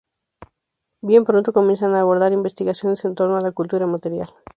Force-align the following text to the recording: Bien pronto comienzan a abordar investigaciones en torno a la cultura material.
Bien 1.03 1.25
pronto 1.25 1.53
comienzan 1.53 1.93
a 1.93 1.99
abordar 1.99 2.33
investigaciones 2.33 3.05
en 3.05 3.13
torno 3.13 3.37
a 3.37 3.41
la 3.41 3.51
cultura 3.51 3.85
material. 3.85 4.33